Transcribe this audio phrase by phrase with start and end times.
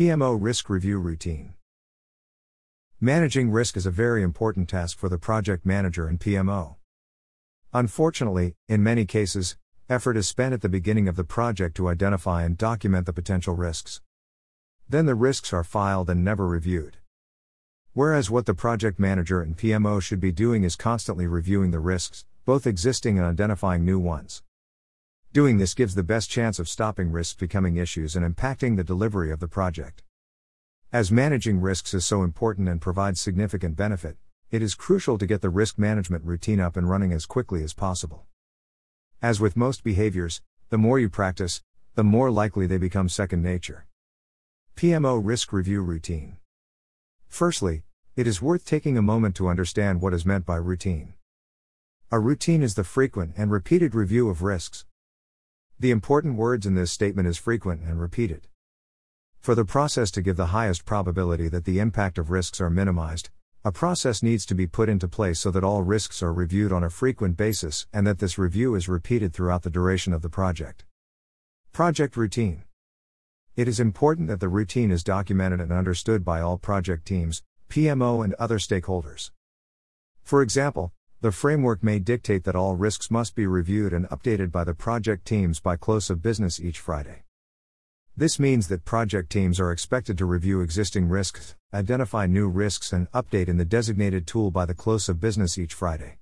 [0.00, 1.52] PMO Risk Review Routine
[3.02, 6.76] Managing risk is a very important task for the project manager and PMO.
[7.74, 9.58] Unfortunately, in many cases,
[9.90, 13.54] effort is spent at the beginning of the project to identify and document the potential
[13.54, 14.00] risks.
[14.88, 16.96] Then the risks are filed and never reviewed.
[17.92, 22.24] Whereas what the project manager and PMO should be doing is constantly reviewing the risks,
[22.46, 24.42] both existing and identifying new ones.
[25.32, 29.30] Doing this gives the best chance of stopping risks becoming issues and impacting the delivery
[29.30, 30.02] of the project.
[30.92, 34.16] As managing risks is so important and provides significant benefit,
[34.50, 37.72] it is crucial to get the risk management routine up and running as quickly as
[37.72, 38.26] possible.
[39.22, 41.62] As with most behaviors, the more you practice,
[41.94, 43.86] the more likely they become second nature.
[44.74, 46.38] PMO Risk Review Routine
[47.28, 47.84] Firstly,
[48.16, 51.14] it is worth taking a moment to understand what is meant by routine.
[52.10, 54.86] A routine is the frequent and repeated review of risks.
[55.80, 58.46] The important words in this statement is frequent and repeated.
[59.38, 63.30] For the process to give the highest probability that the impact of risks are minimized,
[63.64, 66.84] a process needs to be put into place so that all risks are reviewed on
[66.84, 70.84] a frequent basis and that this review is repeated throughout the duration of the project.
[71.72, 72.64] Project Routine
[73.56, 78.22] It is important that the routine is documented and understood by all project teams, PMO,
[78.22, 79.30] and other stakeholders.
[80.24, 80.92] For example,
[81.22, 85.26] the framework may dictate that all risks must be reviewed and updated by the project
[85.26, 87.24] teams by close of business each Friday.
[88.16, 93.10] This means that project teams are expected to review existing risks, identify new risks, and
[93.12, 96.16] update in the designated tool by the close of business each Friday.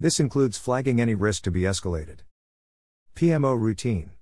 [0.00, 2.20] This includes flagging any risk to be escalated.
[3.14, 4.12] PMO routine.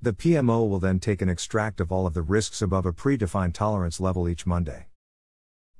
[0.00, 3.54] The PMO will then take an extract of all of the risks above a predefined
[3.54, 4.86] tolerance level each Monday.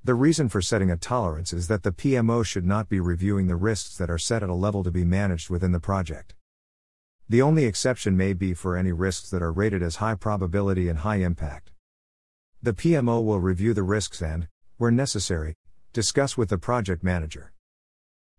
[0.05, 3.55] The reason for setting a tolerance is that the PMO should not be reviewing the
[3.55, 6.35] risks that are set at a level to be managed within the project.
[7.29, 10.99] The only exception may be for any risks that are rated as high probability and
[10.99, 11.71] high impact.
[12.61, 15.55] The PMO will review the risks and, where necessary,
[15.93, 17.53] discuss with the project manager.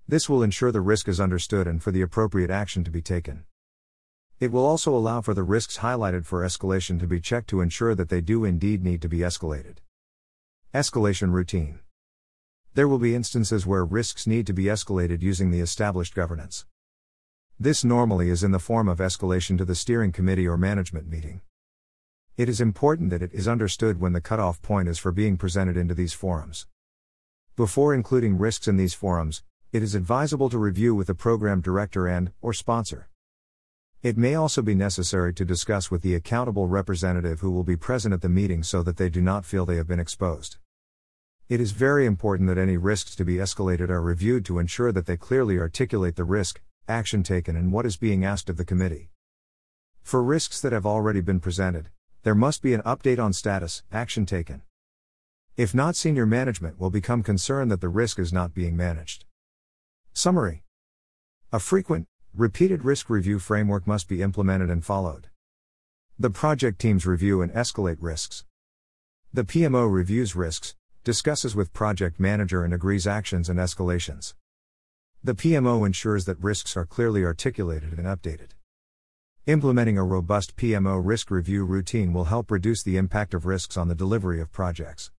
[0.05, 3.45] This will ensure the risk is understood and for the appropriate action to be taken.
[4.37, 7.95] It will also allow for the risks highlighted for escalation to be checked to ensure
[7.95, 9.77] that they do indeed need to be escalated.
[10.73, 11.77] Escalation routine.
[12.73, 16.65] There will be instances where risks need to be escalated using the established governance.
[17.59, 21.41] This normally is in the form of escalation to the steering committee or management meeting.
[22.37, 25.77] It is important that it is understood when the cutoff point is for being presented
[25.77, 26.65] into these forums.
[27.55, 32.07] Before including risks in these forums, it is advisable to review with the program director
[32.07, 33.09] and or sponsor.
[34.01, 38.11] It may also be necessary to discuss with the accountable representative who will be present
[38.11, 40.57] at the meeting so that they do not feel they have been exposed.
[41.49, 45.05] It is very important that any risks to be escalated are reviewed to ensure that
[45.05, 49.09] they clearly articulate the risk, action taken, and what is being asked of the committee.
[50.01, 51.89] For risks that have already been presented,
[52.23, 54.61] there must be an update on status, action taken.
[55.57, 59.25] If not, senior management will become concerned that the risk is not being managed.
[60.13, 60.63] Summary
[61.51, 65.27] A frequent, Repeated risk review framework must be implemented and followed.
[66.17, 68.43] The project teams review and escalate risks.
[69.31, 74.33] The PMO reviews risks, discusses with project manager and agrees actions and escalations.
[75.23, 78.51] The PMO ensures that risks are clearly articulated and updated.
[79.45, 83.87] Implementing a robust PMO risk review routine will help reduce the impact of risks on
[83.87, 85.11] the delivery of projects.